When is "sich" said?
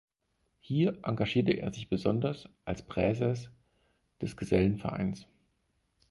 1.71-1.87